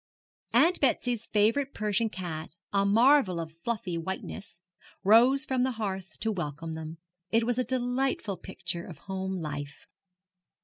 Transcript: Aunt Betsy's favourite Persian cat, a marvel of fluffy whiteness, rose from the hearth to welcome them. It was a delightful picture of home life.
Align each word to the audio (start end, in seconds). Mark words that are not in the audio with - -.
Aunt 0.53 0.79
Betsy's 0.81 1.27
favourite 1.27 1.75
Persian 1.75 2.09
cat, 2.09 2.55
a 2.73 2.87
marvel 2.87 3.39
of 3.39 3.53
fluffy 3.63 3.99
whiteness, 3.99 4.59
rose 5.03 5.45
from 5.45 5.61
the 5.61 5.73
hearth 5.73 6.19
to 6.21 6.31
welcome 6.31 6.73
them. 6.73 6.97
It 7.29 7.45
was 7.45 7.59
a 7.59 7.63
delightful 7.63 8.37
picture 8.37 8.83
of 8.87 8.97
home 9.05 9.33
life. 9.33 9.85